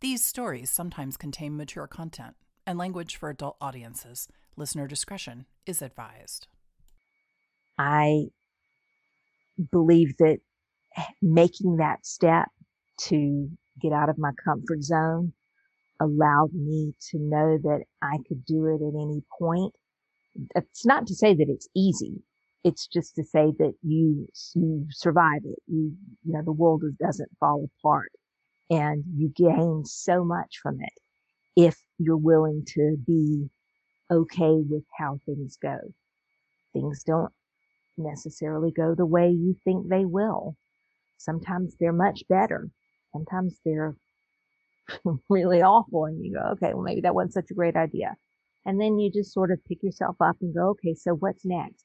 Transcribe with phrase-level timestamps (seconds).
[0.00, 4.28] These stories sometimes contain mature content and language for adult audiences.
[4.56, 6.46] Listener discretion is advised.
[7.78, 8.26] I
[9.70, 10.38] believe that
[11.22, 12.48] making that step
[12.98, 13.48] to
[13.80, 15.32] get out of my comfort zone
[16.00, 19.72] allowed me to know that I could do it at any point.
[20.54, 22.22] It's not to say that it's easy.
[22.62, 25.58] It's just to say that you, you survive it.
[25.66, 25.92] You,
[26.24, 28.10] you know, the world doesn't fall apart
[28.70, 30.92] and you gain so much from it
[31.56, 33.48] if you're willing to be
[34.10, 35.78] okay with how things go.
[36.72, 37.32] Things don't
[37.96, 40.56] necessarily go the way you think they will.
[41.18, 42.68] Sometimes they're much better.
[43.12, 43.96] Sometimes they're
[45.28, 48.16] really awful and you go, okay, well, maybe that wasn't such a great idea.
[48.66, 51.84] And then you just sort of pick yourself up and go, okay, so what's next?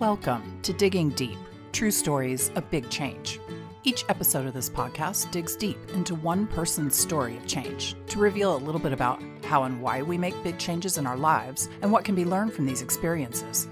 [0.00, 1.38] Welcome to Digging Deep
[1.70, 3.38] True Stories of Big Change.
[3.84, 8.56] Each episode of this podcast digs deep into one person's story of change to reveal
[8.56, 11.92] a little bit about how and why we make big changes in our lives and
[11.92, 13.68] what can be learned from these experiences.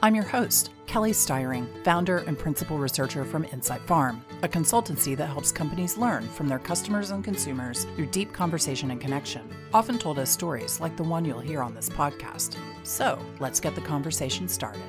[0.00, 5.26] I'm your host, Kelly Styring, founder and principal researcher from Insight Farm, a consultancy that
[5.26, 10.20] helps companies learn from their customers and consumers through deep conversation and connection, often told
[10.20, 12.56] as stories like the one you'll hear on this podcast.
[12.84, 14.82] So let's get the conversation started.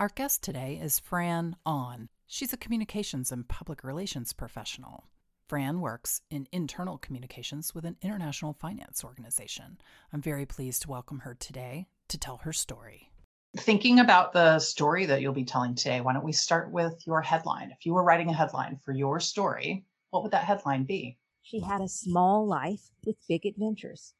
[0.00, 2.08] Our guest today is Fran On.
[2.26, 5.04] She's a communications and public relations professional.
[5.46, 9.76] Fran works in internal communications with an international finance organization.
[10.10, 13.10] I'm very pleased to welcome her today to tell her story.
[13.58, 17.20] Thinking about the story that you'll be telling today, why don't we start with your
[17.20, 17.70] headline?
[17.70, 21.18] If you were writing a headline for your story, what would that headline be?
[21.42, 24.14] She had a small life with big adventures.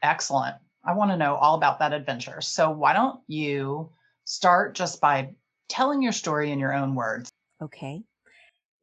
[0.00, 0.54] Excellent.
[0.84, 2.40] I want to know all about that adventure.
[2.40, 3.90] So, why don't you
[4.24, 5.30] start just by
[5.68, 7.30] telling your story in your own words?
[7.62, 8.02] Okay.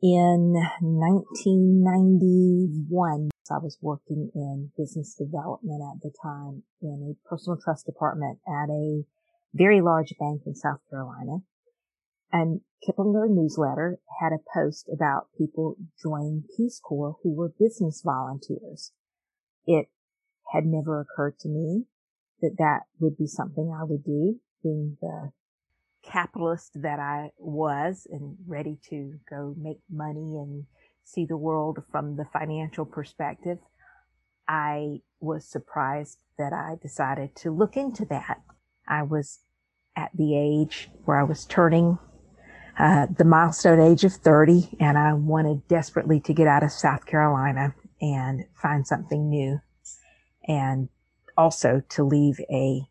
[0.01, 7.85] In 1991, I was working in business development at the time in a personal trust
[7.85, 9.03] department at a
[9.53, 11.39] very large bank in South Carolina.
[12.31, 18.93] And Kiplinger newsletter had a post about people joining Peace Corps who were business volunteers.
[19.67, 19.89] It
[20.53, 21.85] had never occurred to me
[22.41, 25.31] that that would be something I would do, being the
[26.11, 30.65] capitalist that I was and ready to go make money and
[31.03, 33.59] see the world from the financial perspective,
[34.47, 38.41] I was surprised that I decided to look into that.
[38.87, 39.39] I was
[39.95, 41.97] at the age where I was turning
[42.77, 47.05] uh, the milestone age of 30 and I wanted desperately to get out of South
[47.05, 49.59] Carolina and find something new
[50.47, 50.89] and
[51.37, 52.81] also to leave a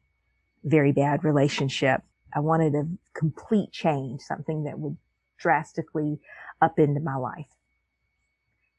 [0.65, 2.03] very bad relationship
[2.35, 4.97] I wanted a complete change, something that would
[5.39, 6.21] drastically
[6.63, 7.49] upend my life.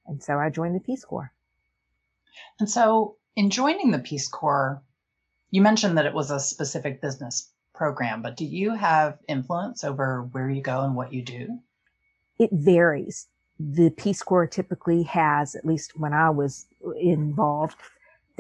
[0.06, 1.32] And so I joined the Peace Corps.
[2.60, 4.82] And so, in joining the Peace Corps,
[5.52, 10.24] you mentioned that it was a specific business program, but do you have influence over
[10.32, 11.60] where you go and what you do?
[12.40, 13.28] It varies.
[13.60, 16.68] The Peace Corps typically has, at least when I was
[17.00, 17.76] involved,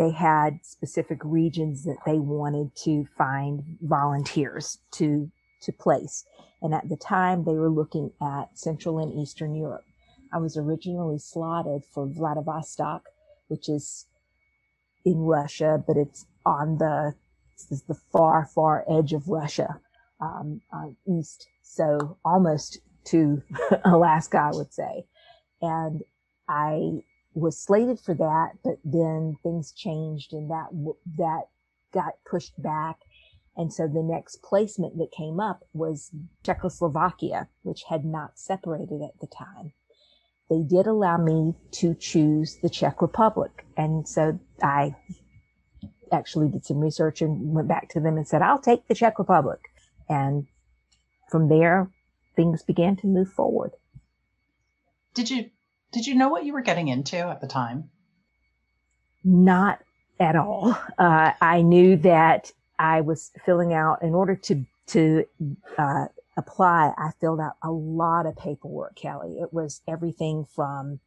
[0.02, 5.30] they had specific regions that they wanted to find volunteers to
[5.62, 6.26] to place.
[6.60, 9.84] And at the time they were looking at Central and Eastern Europe.
[10.34, 13.04] I was originally slotted for Vladivostok,
[13.48, 14.08] which is
[15.06, 17.14] in Russia, but it's on the
[17.70, 19.80] it's the far, far edge of Russia,
[20.20, 20.62] um,
[21.08, 21.48] east.
[21.62, 23.44] So almost to
[23.86, 25.06] Alaska, I would say.
[25.62, 26.02] And
[26.50, 30.68] I was slated for that, but then things changed and that,
[31.18, 31.44] that
[31.94, 32.98] got pushed back.
[33.56, 36.12] And so the next placement that came up was
[36.44, 39.74] Czechoslovakia, which had not separated at the time.
[40.50, 43.66] They did allow me to choose the Czech Republic.
[43.78, 44.96] And so I
[46.12, 49.18] actually did some research and went back to them and said, I'll take the Czech
[49.18, 49.60] Republic.
[50.10, 50.48] And
[51.30, 51.90] from there,
[52.36, 53.72] things began to move forward.
[55.14, 55.50] Did you
[55.92, 57.90] did you know what you were getting into at the time?
[59.24, 59.80] Not
[60.20, 60.78] at all.
[60.98, 65.26] Uh, I knew that I was filling out in order to to
[65.78, 66.06] uh,
[66.38, 66.94] apply.
[66.98, 69.40] I filled out a lot of paperwork, Kelly.
[69.40, 71.00] It was everything from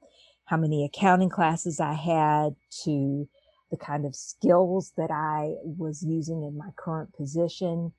[0.46, 2.54] how many accounting classes I had
[2.84, 3.28] to
[3.70, 7.92] the kind of skills that I was using in my current position.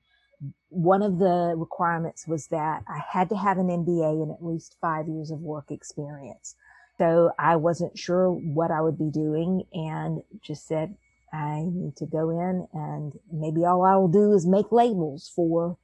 [0.68, 4.76] One of the requirements was that I had to have an MBA and at least
[4.80, 6.54] five years of work experience.
[6.98, 10.96] So I wasn't sure what I would be doing and just said,
[11.32, 15.76] I need to go in and maybe all I will do is make labels for,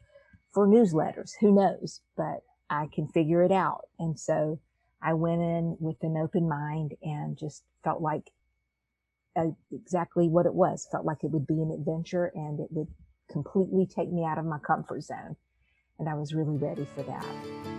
[0.53, 1.33] for newsletters.
[1.41, 2.01] Who knows?
[2.17, 3.89] But I can figure it out.
[3.99, 4.61] And so
[5.03, 8.31] I went in with an open mind and just felt like
[9.37, 10.89] uh, exactly what it was.
[10.91, 12.89] Felt like it would be an adventure and it would
[13.31, 15.37] completely take me out of my comfort zone.
[15.99, 17.72] And I was really ready for that.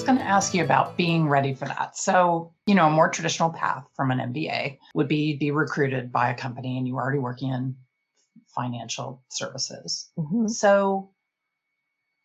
[0.00, 1.94] I was going to ask you about being ready for that.
[1.94, 6.30] So, you know, a more traditional path from an MBA would be be recruited by
[6.30, 7.76] a company and you were already working in
[8.54, 10.10] financial services.
[10.18, 10.46] Mm-hmm.
[10.46, 11.10] So,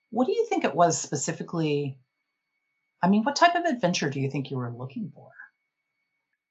[0.10, 2.00] what do you think it was specifically?
[3.04, 5.31] I mean, what type of adventure do you think you were looking for?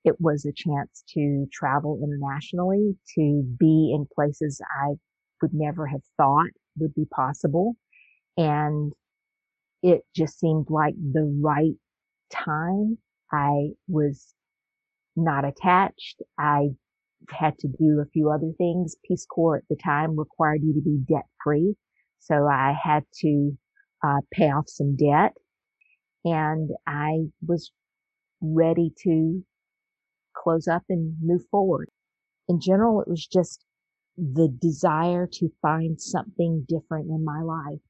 [0.04, 4.96] It was a chance to travel internationally, to be in places I
[5.40, 7.76] would never have thought would be possible.
[8.36, 8.92] And
[9.84, 11.74] it just seemed like the right
[12.32, 12.96] time.
[13.30, 14.34] I was
[15.14, 16.22] not attached.
[16.38, 16.70] I
[17.28, 18.96] had to do a few other things.
[19.06, 21.74] Peace Corps at the time required you to be debt free.
[22.18, 23.52] So I had to
[24.02, 25.34] uh, pay off some debt
[26.24, 27.70] and I was
[28.40, 29.44] ready to
[30.34, 31.90] close up and move forward.
[32.48, 33.62] In general, it was just
[34.16, 37.80] the desire to find something different in my life.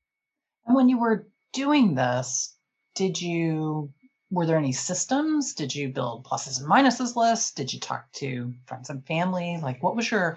[0.67, 2.55] And when you were doing this,
[2.95, 3.91] did you,
[4.31, 5.55] were there any systems?
[5.55, 7.53] Did you build pluses and minuses lists?
[7.53, 9.59] Did you talk to friends and family?
[9.63, 10.37] Like, what was your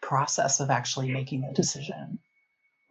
[0.00, 2.20] process of actually making the decision?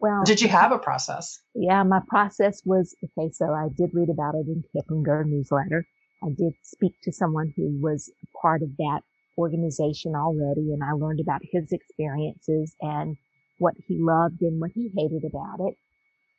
[0.00, 1.40] Well, did you have a process?
[1.54, 3.30] Yeah, my process was okay.
[3.32, 5.84] So I did read about it in Kiplinger newsletter.
[6.22, 8.10] I did speak to someone who was
[8.40, 9.00] part of that
[9.36, 13.16] organization already, and I learned about his experiences and
[13.58, 15.74] what he loved and what he hated about it.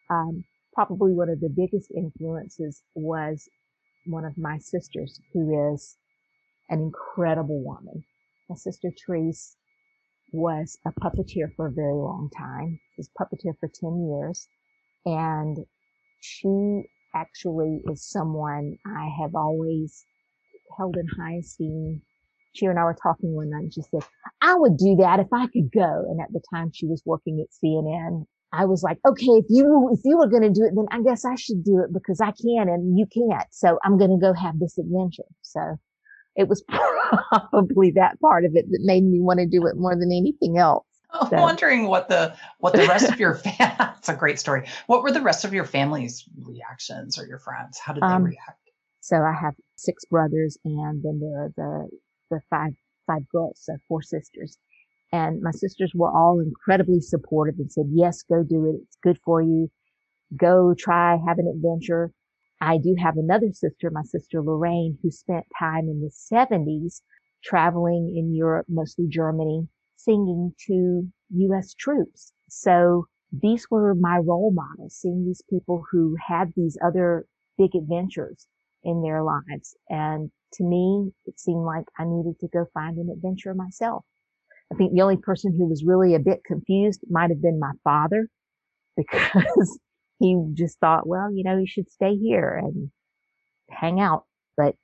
[0.09, 3.47] Um, probably one of the biggest influences was
[4.05, 5.97] one of my sisters, who is
[6.69, 8.03] an incredible woman.
[8.49, 9.55] My sister Therese
[10.31, 12.79] was a puppeteer for a very long time.
[12.95, 14.47] She was puppeteer for 10 years.
[15.05, 15.57] And
[16.21, 16.83] she
[17.15, 20.05] actually is someone I have always
[20.77, 22.01] held in high esteem.
[22.53, 24.03] She and I were talking one night and she said,
[24.41, 26.05] I would do that if I could go.
[26.09, 28.25] And at the time she was working at CNN.
[28.51, 31.01] I was like, okay, if you, if you were going to do it, then I
[31.01, 33.47] guess I should do it because I can and you can't.
[33.51, 35.29] So I'm going to go have this adventure.
[35.41, 35.77] So
[36.35, 36.63] it was
[37.51, 40.57] probably that part of it that made me want to do it more than anything
[40.57, 40.85] else.
[41.11, 41.37] I'm so.
[41.37, 43.55] wondering what the what the rest of your family.
[43.59, 44.67] That's a great story.
[44.87, 47.79] What were the rest of your family's reactions or your friends?
[47.79, 48.59] How did they um, react?
[49.01, 51.89] So I have six brothers, and then there are the
[52.29, 52.73] the five
[53.07, 54.57] five girls, so four sisters.
[55.11, 58.81] And my sisters were all incredibly supportive and said, "Yes, go do it.
[58.83, 59.69] It's good for you.
[60.35, 62.11] Go try, have an adventure."
[62.61, 67.01] I do have another sister, my sister Lorraine, who spent time in the 70s
[67.43, 71.73] traveling in Europe, mostly Germany, singing to U.S.
[71.73, 72.33] troops.
[72.49, 77.27] So these were my role models, seeing these people who had these other
[77.57, 78.47] big adventures
[78.83, 79.75] in their lives.
[79.89, 84.05] And to me, it seemed like I needed to go find an adventure myself.
[84.71, 87.71] I think the only person who was really a bit confused might have been my
[87.83, 88.29] father
[88.97, 89.79] because
[90.19, 92.91] he just thought, well, you know, you should stay here and
[93.69, 94.25] hang out.
[94.57, 94.75] But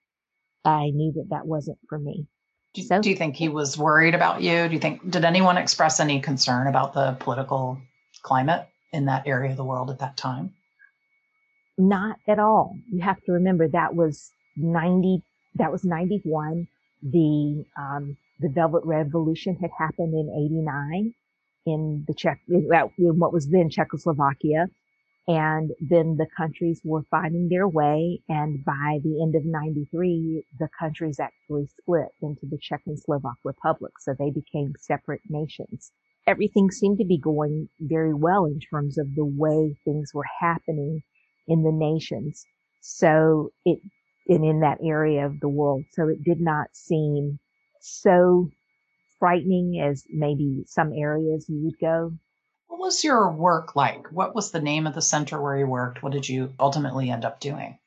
[0.63, 2.27] I knew that that wasn't for me.
[2.73, 4.67] Do, so, do you think he was worried about you?
[4.67, 7.79] Do you think, did anyone express any concern about the political
[8.21, 10.53] climate in that area of the world at that time?
[11.77, 12.77] Not at all.
[12.91, 15.21] You have to remember that was 90,
[15.55, 16.67] that was 91.
[17.03, 21.13] The, um, the Velvet Revolution had happened in 89
[21.65, 24.67] in the Czech, in what was then Czechoslovakia.
[25.27, 28.21] And then the countries were finding their way.
[28.29, 33.37] And by the end of 93, the countries actually split into the Czech and Slovak
[33.43, 34.05] republics.
[34.05, 35.91] So they became separate nations.
[36.27, 41.01] Everything seemed to be going very well in terms of the way things were happening
[41.47, 42.45] in the nations.
[42.81, 43.79] So it,
[44.27, 45.85] and in that area of the world.
[45.93, 47.39] So it did not seem
[47.85, 48.49] so
[49.19, 52.13] frightening as maybe some areas you would go.
[52.67, 54.11] What was your work like?
[54.11, 56.03] What was the name of the center where you worked?
[56.03, 57.77] What did you ultimately end up doing?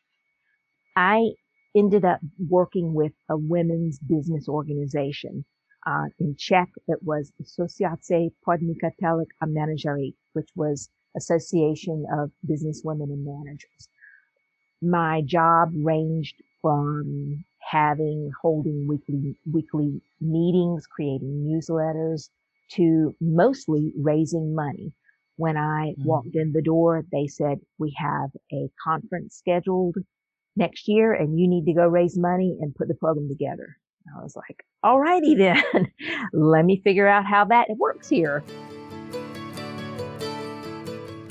[0.96, 1.30] I
[1.76, 5.44] ended up working with a women's business organization.
[5.86, 13.10] Uh, in Czech, it was Asociace Podnikatelek a Manažerí, which was Association of Business Women
[13.10, 13.88] and Managers.
[14.80, 22.30] My job ranged from having, holding weekly, weekly meetings, creating newsletters,
[22.72, 24.92] to mostly raising money.
[25.36, 26.04] When I mm-hmm.
[26.04, 29.96] walked in the door, they said, we have a conference scheduled
[30.56, 33.76] next year and you need to go raise money and put the program together.
[34.16, 35.62] I was like, all righty then,
[36.32, 38.42] let me figure out how that works here.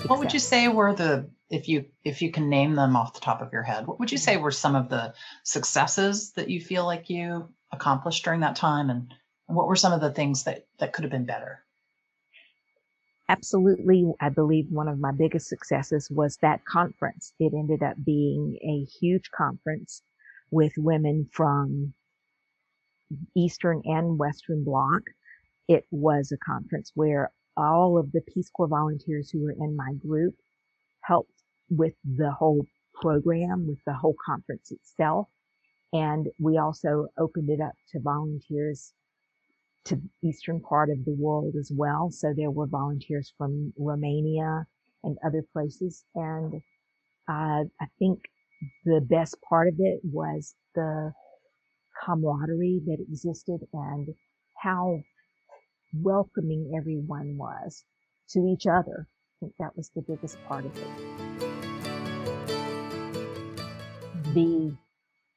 [0.06, 3.20] What would you say were the if you if you can name them off the
[3.20, 5.14] top of your head, what would you say were some of the
[5.44, 9.14] successes that you feel like you accomplished during that time and,
[9.48, 11.64] and what were some of the things that that could have been better?
[13.30, 17.34] Absolutely, I believe one of my biggest successes was that conference.
[17.40, 20.02] It ended up being a huge conference
[20.50, 21.94] with women from
[23.36, 25.02] Eastern and Western Bloc.
[25.68, 29.94] It was a conference where all of the Peace Corps volunteers who were in my
[29.94, 30.36] group
[31.02, 31.37] helped
[31.70, 32.66] with the whole
[33.02, 35.28] program, with the whole conference itself.
[35.94, 38.94] And we also opened it up to volunteers
[39.86, 42.12] to the eastern part of the world as well.
[42.12, 44.66] So there were volunteers from Romania
[45.04, 46.04] and other places.
[46.14, 46.56] And
[47.30, 48.20] uh, I think
[48.86, 51.14] the best part of it was the
[52.04, 54.10] camaraderie that existed and
[54.62, 55.00] how
[55.94, 57.86] welcoming everyone was
[58.30, 59.08] to each other.
[59.08, 61.27] I think that was the biggest part of it.
[64.38, 64.78] The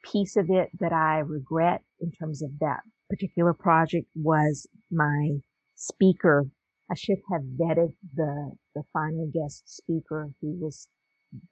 [0.04, 5.30] piece of it that I regret in terms of that particular project was my
[5.76, 6.47] speaker.
[6.90, 10.87] I should have vetted the, the final guest speaker who was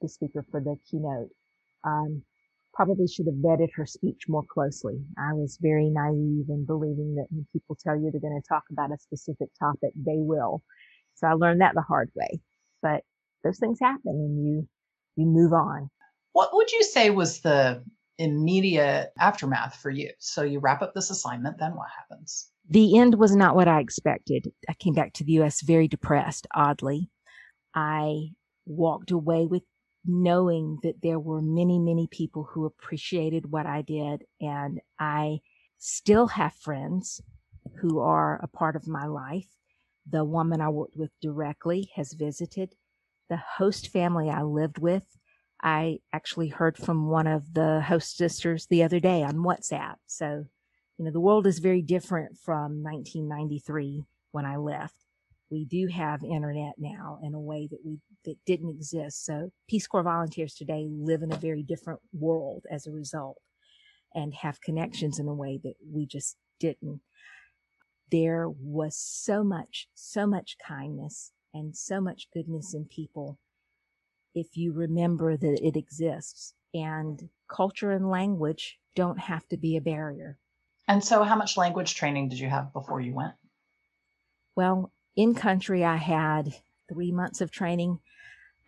[0.03, 1.31] the speaker for the keynote.
[1.85, 2.23] Um,
[2.75, 5.01] probably should have vetted her speech more closely.
[5.19, 8.65] I was very naive in believing that when people tell you they're going to talk
[8.71, 10.63] about a specific topic, they will.
[11.15, 12.41] So I learned that the hard way.
[12.83, 13.05] But
[13.43, 14.69] those things happen and you
[15.17, 15.91] you move on.
[16.39, 17.83] What would you say was the
[18.17, 20.13] immediate aftermath for you?
[20.21, 22.53] So you wrap up this assignment, then what happens?
[22.71, 24.53] The end was not what I expected.
[24.69, 27.11] I came back to the US very depressed, oddly.
[27.75, 28.35] I
[28.67, 29.65] walked away with
[30.05, 34.23] knowing that there were many, many people who appreciated what I did.
[34.41, 35.41] And I
[35.79, 37.21] still have friends
[37.81, 39.49] who are a part of my life.
[40.09, 42.77] The woman I worked with directly has visited.
[43.29, 45.03] The host family I lived with,
[45.61, 49.97] I actually heard from one of the host sisters the other day on WhatsApp.
[50.07, 50.45] So,
[50.97, 54.95] you know, the world is very different from 1993 when I left
[55.51, 59.25] we do have internet now in a way that we that didn't exist.
[59.25, 63.39] So Peace Corps volunteers today live in a very different world as a result
[64.15, 67.01] and have connections in a way that we just didn't.
[68.11, 73.39] There was so much, so much kindness and so much goodness in people
[74.39, 76.55] if you remember that it exists.
[76.75, 80.39] And culture and language don't have to be a barrier.
[80.87, 83.35] And so, how much language training did you have before you went?
[84.55, 86.55] Well, in country, I had
[86.89, 88.01] three months of training.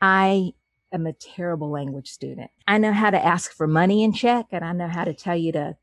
[0.00, 0.53] I
[0.93, 2.50] am a terrible language student.
[2.67, 5.37] I know how to ask for money in Czech and I know how to tell
[5.37, 5.77] you to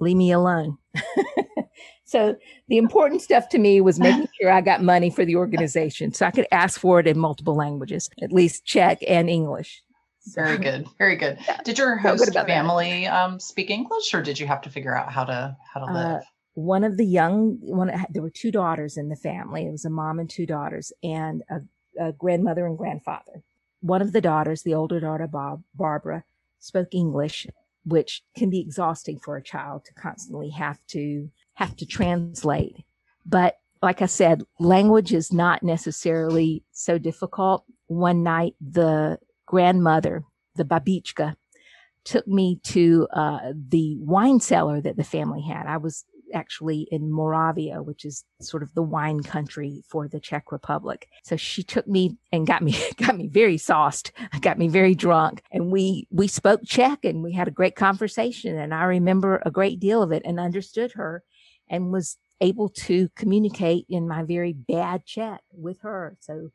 [0.00, 0.78] leave me alone.
[2.04, 2.36] so
[2.68, 6.26] the important stuff to me was making sure I got money for the organization so
[6.26, 9.82] I could ask for it in multiple languages, at least Czech and English.
[10.34, 10.86] Very good.
[10.96, 11.38] Very good.
[11.64, 15.24] Did your host family um, speak English or did you have to figure out how
[15.24, 16.06] to how to live?
[16.06, 16.20] Uh,
[16.54, 19.90] one of the young one there were two daughters in the family it was a
[19.90, 21.60] mom and two daughters and a,
[22.00, 23.42] a grandmother and grandfather
[23.80, 26.22] one of the daughters the older daughter bob barbara
[26.60, 27.46] spoke english
[27.84, 32.84] which can be exhausting for a child to constantly have to have to translate
[33.24, 40.24] but like i said language is not necessarily so difficult one night the grandmother
[40.56, 41.36] the babichka
[42.04, 45.66] took me to uh, the wine cellar that the family had.
[45.66, 50.50] I was actually in Moravia, which is sort of the wine country for the Czech
[50.50, 51.08] Republic.
[51.22, 55.42] So she took me and got me got me very sauced, got me very drunk,
[55.52, 58.58] and we we spoke Czech and we had a great conversation.
[58.58, 61.22] And I remember a great deal of it and understood her,
[61.68, 66.16] and was able to communicate in my very bad chat with her.
[66.20, 66.50] So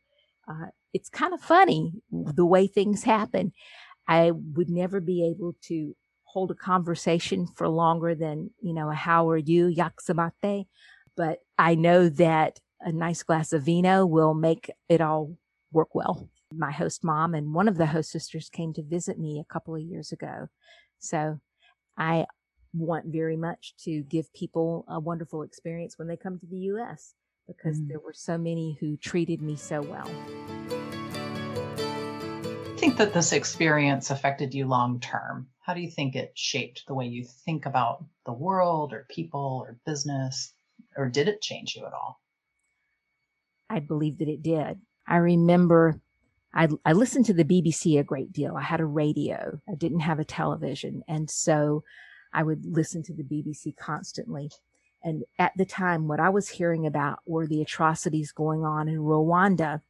[0.47, 3.53] uh, it's kind of funny the way things happen.
[4.07, 9.29] I would never be able to hold a conversation for longer than, you know, how
[9.29, 10.67] are you, yaksamate.
[11.15, 15.37] But I know that a nice glass of vino will make it all
[15.71, 16.29] work well.
[16.53, 19.75] My host mom and one of the host sisters came to visit me a couple
[19.75, 20.47] of years ago.
[20.99, 21.39] So
[21.97, 22.25] I
[22.73, 27.13] want very much to give people a wonderful experience when they come to the US
[27.47, 27.87] because mm.
[27.87, 30.09] there were so many who treated me so well
[32.79, 35.47] I think that this experience affected you long term?
[35.59, 39.65] How do you think it shaped the way you think about the world or people
[39.65, 40.53] or business?
[40.95, 42.21] Or did it change you at all?
[43.69, 44.79] I believe that it did.
[45.05, 45.99] I remember
[46.53, 48.55] I, I listened to the BBC a great deal.
[48.55, 49.59] I had a radio.
[49.69, 51.03] I didn't have a television.
[51.07, 51.83] And so
[52.33, 54.51] I would listen to the BBC constantly.
[55.03, 58.99] And at the time, what I was hearing about were the atrocities going on in
[58.99, 59.81] Rwanda.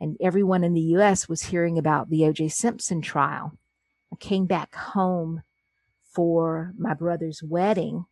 [0.00, 3.52] And everyone in the US was hearing about the OJ Simpson trial.
[4.12, 5.42] I came back home
[6.12, 8.04] for my brother's wedding.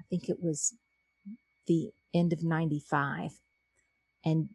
[0.00, 0.74] I think it was
[1.66, 3.32] the end of 95.
[4.24, 4.48] And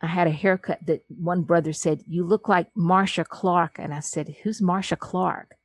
[0.00, 3.76] I had a haircut that one brother said, You look like Marcia Clark.
[3.78, 5.57] And I said, Who's Marcia Clark?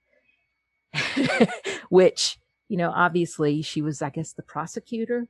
[1.89, 2.37] Which,
[2.69, 5.27] you know, obviously she was, I guess, the prosecutor.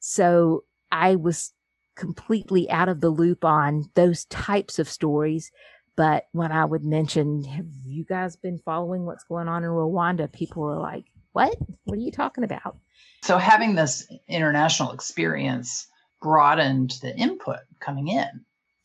[0.00, 1.52] So I was
[1.96, 5.50] completely out of the loop on those types of stories.
[5.96, 10.30] But when I would mention, Have you guys been following what's going on in Rwanda?
[10.32, 11.56] People were like, What?
[11.84, 12.76] What are you talking about?
[13.22, 15.88] So having this international experience
[16.22, 18.28] broadened the input coming in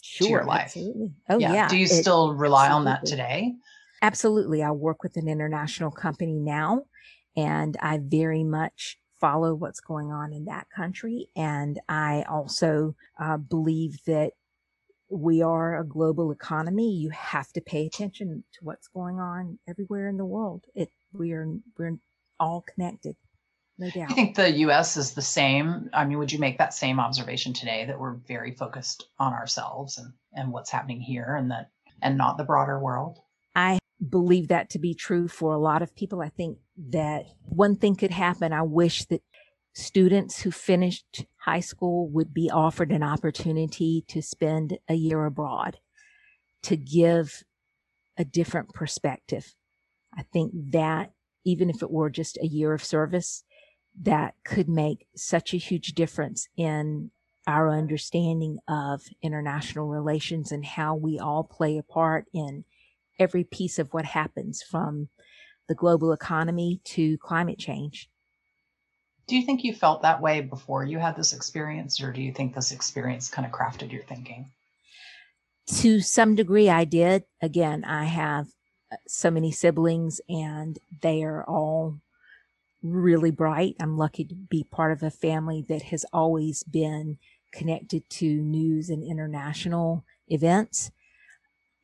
[0.02, 0.66] sure, to your life.
[0.66, 1.14] Absolutely.
[1.30, 1.54] Oh yeah.
[1.54, 1.68] yeah.
[1.68, 2.92] Do you it, still rely absolutely.
[2.92, 3.54] on that today?
[4.04, 4.62] Absolutely.
[4.62, 6.84] I work with an international company now
[7.38, 11.30] and I very much follow what's going on in that country.
[11.36, 14.34] And I also uh, believe that
[15.10, 16.92] we are a global economy.
[16.92, 20.66] You have to pay attention to what's going on everywhere in the world.
[20.76, 21.98] It we are we're
[22.40, 23.16] all connected
[23.78, 24.12] no doubt.
[24.12, 25.90] I think the US is the same.
[25.94, 29.98] I mean, would you make that same observation today that we're very focused on ourselves
[29.98, 31.70] and, and what's happening here and that
[32.02, 33.20] and not the broader world?
[34.08, 36.22] Believe that to be true for a lot of people.
[36.22, 36.58] I think
[36.90, 38.52] that one thing could happen.
[38.52, 39.22] I wish that
[39.74, 45.80] students who finished high school would be offered an opportunity to spend a year abroad
[46.64, 47.44] to give
[48.18, 49.56] a different perspective.
[50.16, 51.12] I think that
[51.46, 53.44] even if it were just a year of service,
[54.02, 57.12] that could make such a huge difference in
[57.46, 62.64] our understanding of international relations and how we all play a part in
[63.20, 65.10] every piece of what happens from
[65.67, 68.10] the global economy to climate change.
[69.27, 72.34] Do you think you felt that way before you had this experience, or do you
[72.34, 74.51] think this experience kind of crafted your thinking?
[75.77, 77.24] To some degree, I did.
[77.41, 78.48] Again, I have
[78.91, 82.02] uh, so many siblings, and they are all
[82.82, 83.76] really bright.
[83.80, 87.17] I'm lucky to be part of a family that has always been
[87.54, 90.91] connected to news and international events.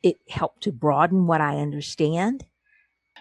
[0.03, 2.45] It helped to broaden what I understand.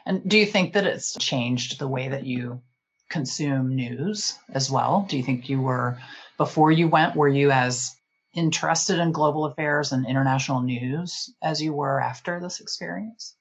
[0.07, 2.63] And do you think that it's changed the way that you
[3.11, 5.07] consume news as well?
[5.09, 5.99] Do you think you were,
[6.37, 7.95] before you went, were you as
[8.35, 13.35] interested in global affairs and international news as you were after this experience?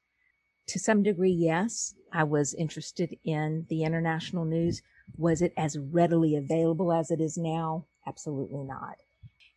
[0.67, 1.93] To some degree, yes.
[2.11, 4.81] I was interested in the international news.
[5.17, 7.85] Was it as readily available as it is now?
[8.05, 8.95] Absolutely not.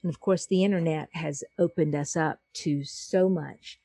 [0.03, 3.79] And of course, the internet has opened us up to so much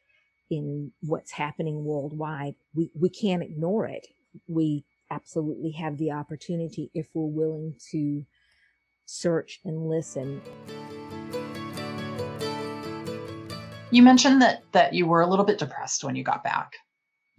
[0.49, 2.55] in what's happening worldwide.
[2.73, 4.07] We, we can't ignore it.
[4.47, 8.25] We absolutely have the opportunity if we're willing to
[9.05, 10.41] search and listen.
[13.91, 16.73] You mentioned that that you were a little bit depressed when you got back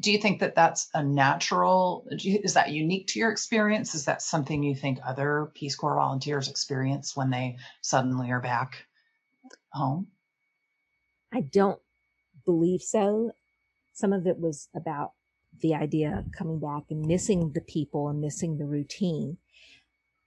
[0.07, 3.93] do you think that that's a natural is that unique to your experience?
[3.93, 8.87] Is that something you think other peace corps volunteers experience when they suddenly are back
[9.71, 10.07] home?
[11.35, 11.81] I don't
[12.45, 13.33] believe so.
[13.95, 15.15] Some of it was about
[15.61, 19.39] the idea of coming back and missing the people and missing the routine.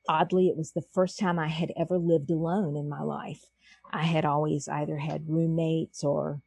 [0.09, 3.45] Oddly it was the first time i had ever lived alone in my life.
[3.93, 6.41] I had always either had roommates or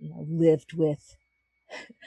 [0.00, 1.16] you know lived with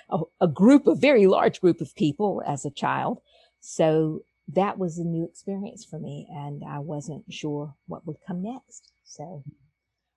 [0.09, 3.19] a, a group, a very large group of people as a child.
[3.59, 8.43] So that was a new experience for me and I wasn't sure what would come
[8.43, 8.91] next.
[9.03, 9.43] So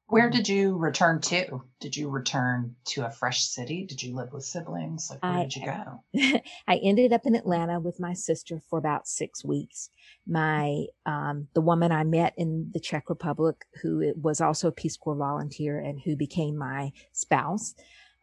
[0.09, 1.63] where um, did you return to?
[1.81, 3.85] Did you return to a fresh city?
[3.85, 5.09] Did you live with siblings?
[5.11, 6.41] Like where I, did you go?
[6.69, 9.91] I ended up in Atlanta with my sister for about six weeks.
[10.27, 14.97] My um, the woman I met in the Czech Republic, who was also a Peace
[14.97, 17.75] Corps volunteer and who became my spouse,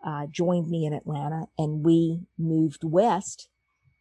[0.05, 3.49] uh, joined me in Atlanta, and we moved west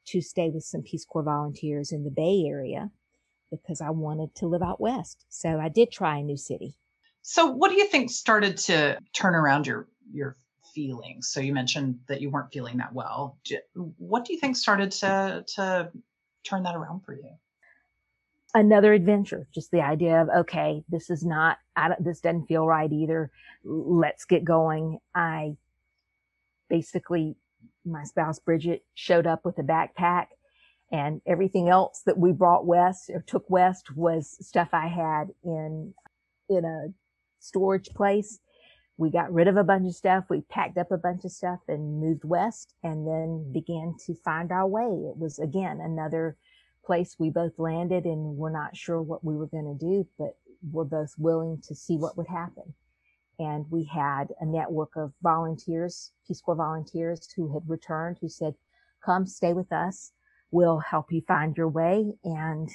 [0.06, 2.90] to stay with some Peace Corps volunteers in the Bay Area
[3.50, 5.24] because I wanted to live out west.
[5.28, 6.74] So I did try a new city.
[7.22, 10.36] So, what do you think started to turn around your your
[10.74, 11.28] feelings?
[11.28, 13.38] So, you mentioned that you weren't feeling that well.
[13.96, 15.90] What do you think started to to
[16.44, 17.30] turn that around for you?
[18.52, 22.66] Another adventure, just the idea of okay, this is not, I don't, this doesn't feel
[22.66, 23.30] right either.
[23.64, 24.98] Let's get going.
[25.14, 25.56] I
[26.68, 27.36] basically
[27.84, 30.28] my spouse Bridget showed up with a backpack
[30.92, 35.94] and everything else that we brought west or took west was stuff I had in
[36.48, 36.88] in a
[37.40, 38.40] storage place.
[38.96, 40.24] we got rid of a bunch of stuff.
[40.30, 44.52] We packed up a bunch of stuff and moved west and then began to find
[44.52, 44.84] our way.
[44.84, 46.36] It was again another
[46.84, 50.36] place we both landed and we're not sure what we were going to do, but
[50.70, 52.74] we're both willing to see what would happen.
[53.38, 58.54] And we had a network of volunteers, Peace Corps volunteers who had returned, who said,
[59.04, 60.12] come stay with us.
[60.50, 62.12] We'll help you find your way.
[62.24, 62.68] And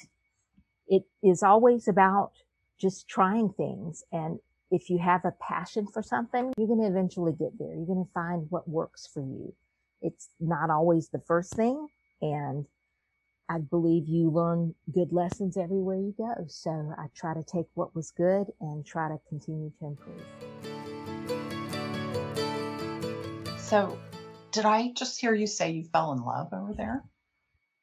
[0.88, 2.32] it is always about
[2.80, 4.04] just trying things.
[4.12, 4.40] And
[4.72, 7.74] if you have a passion for something, you're going to eventually get there.
[7.74, 9.54] You're going to find what works for you.
[10.02, 11.88] It's not always the first thing.
[12.22, 12.66] And
[13.50, 16.46] I believe you learn good lessons everywhere you go.
[16.48, 20.49] So I try to take what was good and try to continue to improve.
[23.70, 24.00] So,
[24.52, 27.04] did I just hear you say you fell in love over there?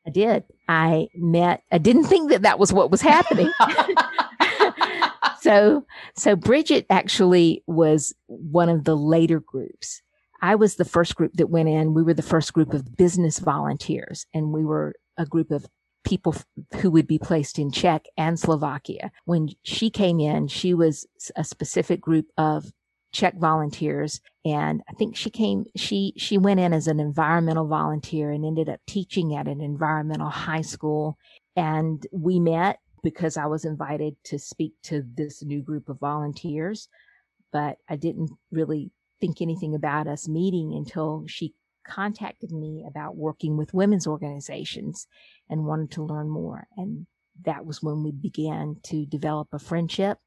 [0.04, 0.42] I did.
[0.68, 3.52] I met, I didn't think that that was what was happening.
[5.40, 10.02] so, so Bridget actually was one of the later groups.
[10.42, 11.94] I was the first group that went in.
[11.94, 15.66] We were the first group of business volunteers and we were a group of
[16.04, 16.34] people
[16.80, 19.12] who would be placed in Czech and Slovakia.
[19.24, 22.72] When she came in, she was a specific group of
[23.12, 24.20] Czech volunteers.
[24.44, 28.68] And I think she came, she, she went in as an environmental volunteer and ended
[28.68, 31.16] up teaching at an environmental high school.
[31.56, 36.88] And we met because I was invited to speak to this new group of volunteers,
[37.52, 38.90] but I didn't really
[39.20, 41.54] think anything about us meeting until she
[41.86, 45.06] contacted me about working with women's organizations
[45.48, 46.66] and wanted to learn more.
[46.76, 47.06] And
[47.44, 50.18] that was when we began to develop a friendship.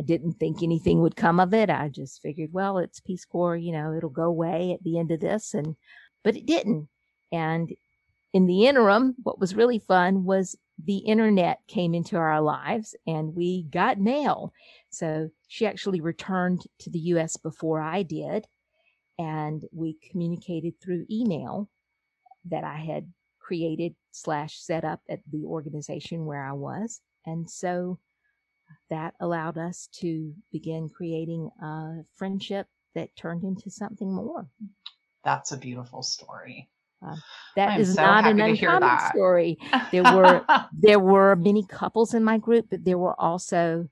[0.00, 1.70] I didn't think anything would come of it.
[1.70, 5.10] I just figured, well, it's Peace Corps, you know, it'll go away at the end
[5.10, 5.54] of this.
[5.54, 5.76] And,
[6.22, 6.88] but it didn't.
[7.32, 7.72] And
[8.32, 13.34] in the interim, what was really fun was the internet came into our lives and
[13.34, 14.52] we got mail.
[14.90, 18.46] So she actually returned to the US before I did
[19.18, 21.68] and we communicated through email
[22.44, 27.00] that I had created slash set up at the organization where I was.
[27.26, 27.98] And so
[28.90, 34.48] that allowed us to begin creating a friendship that turned into something more.
[35.24, 36.68] That's a beautiful story.
[37.06, 37.16] Uh,
[37.54, 39.58] that is so not an uncommon story.
[39.92, 43.88] There were there were many couples in my group, but there were also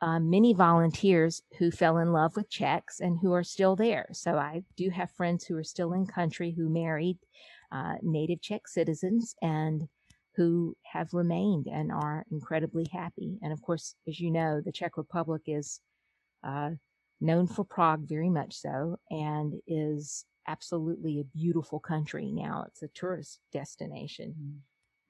[0.00, 4.08] uh, many volunteers who fell in love with Czechs and who are still there.
[4.12, 7.18] So I do have friends who are still in country who married
[7.70, 9.88] uh, native Czech citizens and
[10.38, 13.38] who have remained and are incredibly happy.
[13.42, 15.80] And of course, as you know, the Czech Republic is
[16.44, 16.70] uh,
[17.20, 22.64] known for Prague very much so and is absolutely a beautiful country now.
[22.68, 24.30] It's a tourist destination.
[24.30, 24.58] Mm-hmm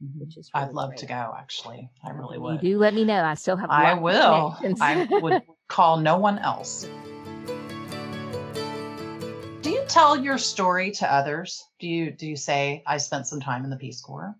[0.02, 0.20] mm-hmm.
[0.20, 1.00] which is really I'd love great.
[1.00, 1.34] to go.
[1.36, 2.62] Actually, I really would.
[2.62, 3.22] You do let me know.
[3.22, 3.70] I still have.
[3.70, 4.56] I will.
[4.80, 6.88] I would call no one else.
[9.62, 11.64] Do you tell your story to others?
[11.80, 14.36] Do you do you say I spent some time in the Peace Corps?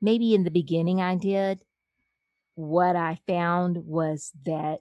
[0.00, 1.62] Maybe in the beginning I did.
[2.54, 4.80] What I found was that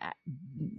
[0.00, 0.10] uh,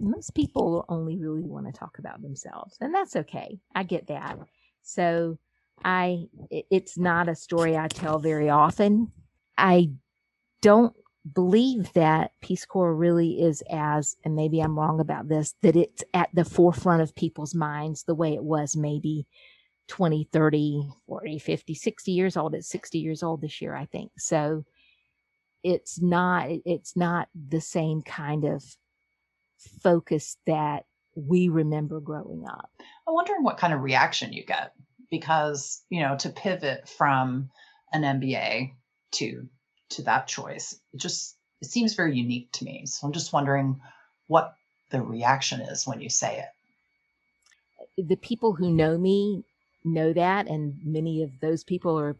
[0.00, 3.58] most people only really want to talk about themselves, and that's okay.
[3.74, 4.38] I get that.
[4.82, 5.38] So
[5.84, 9.12] I it's not a story I tell very often.
[9.58, 9.90] I
[10.62, 10.94] don't
[11.34, 16.02] believe that Peace Corps really is as, and maybe I'm wrong about this, that it's
[16.14, 19.26] at the forefront of people's minds the way it was maybe
[19.88, 22.54] 20, 30, 40, 50, 60 years old.
[22.54, 24.12] It's 60 years old this year, I think.
[24.18, 24.64] So
[25.62, 28.64] it's not, it's not the same kind of
[29.82, 32.70] focus that we remember growing up.
[33.06, 34.72] I'm wondering what kind of reaction you get
[35.10, 37.50] because you know to pivot from
[37.92, 38.72] an MBA
[39.12, 39.46] to
[39.90, 43.80] to that choice it just it seems very unique to me so i'm just wondering
[44.26, 44.54] what
[44.90, 49.44] the reaction is when you say it the people who know me
[49.84, 52.16] know that and many of those people are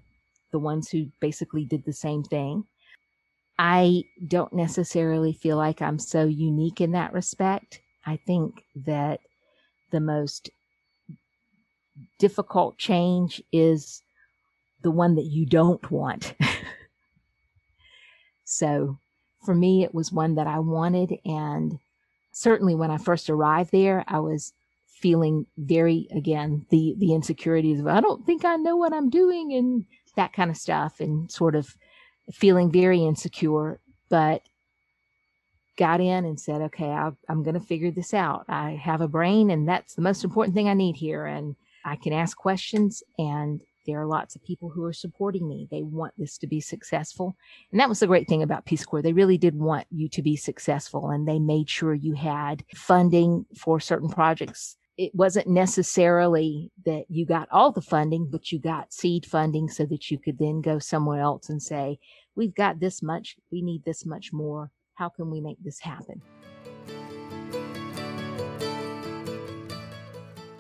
[0.51, 2.65] the ones who basically did the same thing
[3.59, 9.21] i don't necessarily feel like i'm so unique in that respect i think that
[9.91, 10.51] the most
[12.19, 14.03] difficult change is
[14.83, 16.35] the one that you don't want.
[18.45, 18.99] so
[19.45, 21.19] for me, it was one that I wanted.
[21.25, 21.79] And
[22.33, 24.53] certainly when I first arrived there, I was
[25.03, 29.53] feeling very, again, the, the insecurities of, I don't think I know what I'm doing
[29.53, 29.85] and
[30.17, 31.77] that kind of stuff and sort of
[32.33, 34.43] feeling very insecure, but
[35.77, 38.45] got in and said, okay, i am going to figure this out.
[38.49, 41.27] I have a brain and that's the most important thing I need here.
[41.27, 45.67] And I can ask questions and there are lots of people who are supporting me.
[45.71, 47.35] They want this to be successful.
[47.73, 49.03] And that was the great thing about Peace Corps.
[49.03, 53.45] They really did want you to be successful and they made sure you had funding
[53.57, 54.77] for certain projects.
[54.99, 59.87] It wasn't necessarily that you got all the funding, but you got seed funding so
[59.87, 61.99] that you could then go somewhere else and say,
[62.37, 64.71] we've got this much, we need this much more.
[64.95, 66.21] How can we make this happen?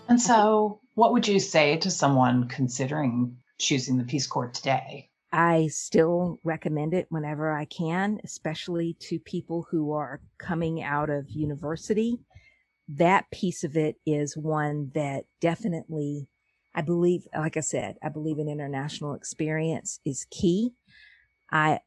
[0.09, 5.11] And so, what would you say to someone considering choosing the Peace Corps today?
[5.31, 11.31] I still recommend it whenever I can, especially to people who are coming out of
[11.31, 12.18] university.
[12.96, 16.28] That piece of it is one that definitely,
[16.74, 20.72] I believe, like I said, I believe an international experience is key.
[21.50, 21.81] I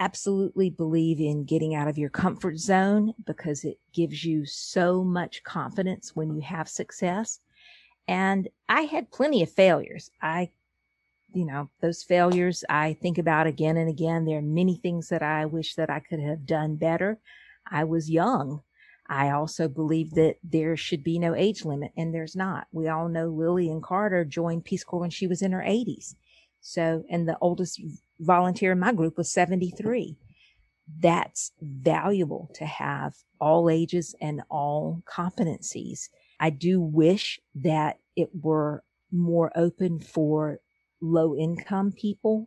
[0.00, 5.42] absolutely believe in getting out of your comfort zone because it gives you so much
[5.44, 7.40] confidence when you have success.
[8.08, 10.10] And I had plenty of failures.
[10.22, 10.50] I,
[11.32, 14.24] you know, those failures I think about again and again.
[14.24, 17.20] There are many things that I wish that I could have done better.
[17.70, 18.62] I was young.
[19.10, 22.68] I also believe that there should be no age limit, and there's not.
[22.70, 26.14] We all know Lillian Carter joined Peace Corps when she was in her 80s.
[26.60, 27.80] So, and the oldest
[28.20, 30.16] volunteer in my group was 73.
[31.00, 36.08] That's valuable to have all ages and all competencies.
[36.38, 40.60] I do wish that it were more open for
[41.00, 42.46] low income people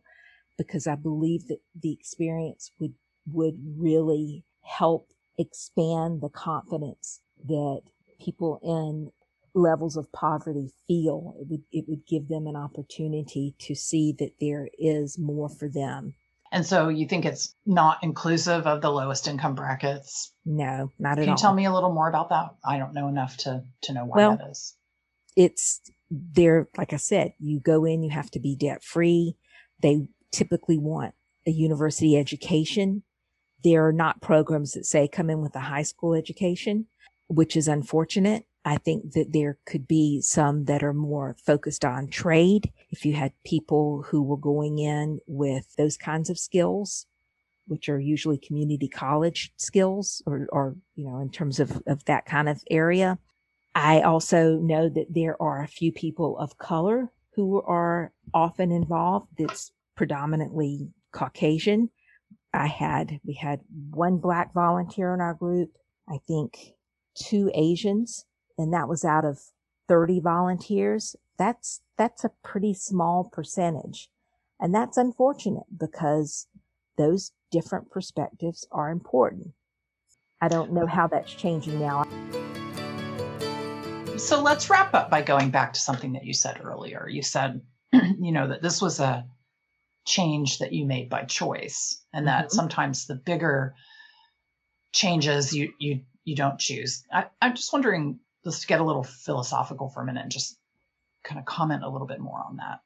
[0.56, 2.94] because I believe that the experience would,
[3.26, 7.82] would really help expand the confidence that
[8.20, 9.10] people in
[9.54, 11.34] levels of poverty feel.
[11.40, 15.68] It would, it would give them an opportunity to see that there is more for
[15.68, 16.14] them.
[16.52, 20.32] And so you think it's not inclusive of the lowest income brackets?
[20.44, 21.24] No, not at all.
[21.24, 22.54] Can you tell me a little more about that?
[22.64, 24.76] I don't know enough to to know why well, that is.
[25.36, 29.36] It's there, like I said, you go in, you have to be debt free.
[29.82, 33.02] They typically want a university education.
[33.64, 36.86] There are not programs that say come in with a high school education,
[37.28, 38.44] which is unfortunate.
[38.64, 42.72] I think that there could be some that are more focused on trade.
[42.90, 47.06] If you had people who were going in with those kinds of skills,
[47.66, 52.26] which are usually community college skills or, or, you know, in terms of, of that
[52.26, 53.18] kind of area.
[53.74, 59.28] I also know that there are a few people of color who are often involved.
[59.38, 61.90] That's predominantly Caucasian.
[62.54, 65.70] I had, we had one black volunteer in our group.
[66.08, 66.74] I think
[67.14, 69.40] two Asians and that was out of
[69.88, 71.16] 30 volunteers.
[71.38, 74.08] That's, that's a pretty small percentage.
[74.60, 76.46] And that's unfortunate because
[76.96, 79.48] those different perspectives are important.
[80.40, 82.04] I don't know how that's changing now.
[84.16, 87.08] So let's wrap up by going back to something that you said earlier.
[87.08, 87.60] You said,
[87.92, 89.26] you know, that this was a
[90.04, 92.56] change that you made by choice and that mm-hmm.
[92.56, 93.74] sometimes the bigger
[94.92, 97.04] changes you you you don't choose.
[97.12, 100.58] I, I'm just wondering let's get a little philosophical for a minute and just
[101.24, 102.80] kind of comment a little bit more on that.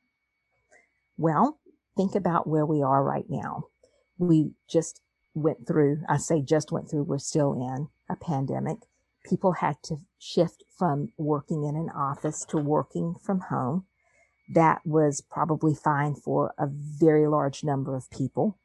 [1.16, 1.58] Well,
[1.96, 3.64] think about where we are right now.
[4.18, 5.00] We just
[5.34, 8.78] went through, I say just went through, we're still in a pandemic.
[9.28, 13.84] People had to shift from working in an office to working from home.
[14.48, 18.58] That was probably fine for a very large number of people.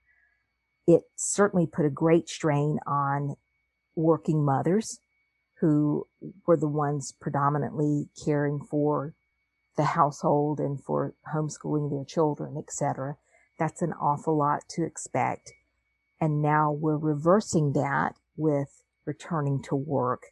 [0.88, 3.36] It certainly put a great strain on
[3.96, 5.00] working mothers
[5.60, 6.08] who
[6.46, 9.14] were the ones predominantly caring for
[9.76, 13.18] the household and for homeschooling their children, etc.
[13.58, 15.54] That's an awful lot to expect.
[16.20, 20.24] And now we're reversing that with returning to work.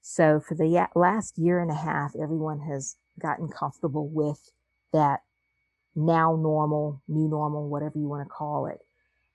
[0.00, 4.50] So for the last year and a half, everyone has gotten comfortable with
[4.92, 5.20] that
[5.94, 8.80] now normal, new normal, whatever you want to call it.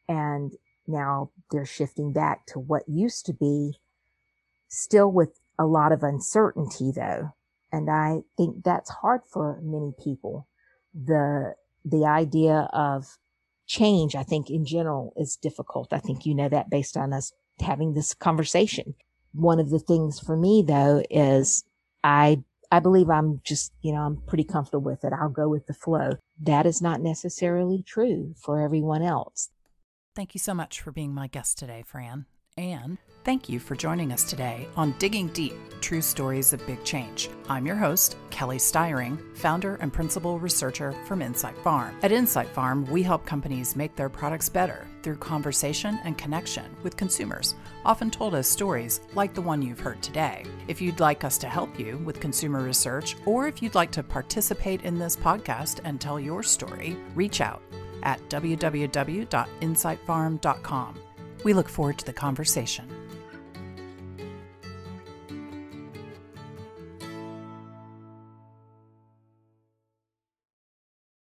[0.07, 0.53] And
[0.87, 3.79] now they're shifting back to what used to be
[4.67, 7.33] still with a lot of uncertainty though.
[7.71, 10.47] And I think that's hard for many people.
[10.93, 13.17] The, the idea of
[13.65, 15.93] change, I think in general is difficult.
[15.93, 18.95] I think you know that based on us having this conversation.
[19.33, 21.63] One of the things for me though is
[22.03, 25.11] I, I believe I'm just, you know, I'm pretty comfortable with it.
[25.13, 26.11] I'll go with the flow.
[26.39, 29.49] That is not necessarily true for everyone else.
[30.15, 32.25] Thank you so much for being my guest today, Fran.
[32.57, 37.29] And Thank you for joining us today on Digging Deep True Stories of Big Change.
[37.47, 41.95] I'm your host, Kelly Styring, founder and principal researcher from Insight Farm.
[42.01, 46.97] At Insight Farm, we help companies make their products better through conversation and connection with
[46.97, 47.53] consumers,
[47.85, 50.43] often told as stories like the one you've heard today.
[50.67, 54.01] If you'd like us to help you with consumer research, or if you'd like to
[54.01, 57.61] participate in this podcast and tell your story, reach out
[58.01, 60.95] at www.insightfarm.com.
[61.43, 63.00] We look forward to the conversation.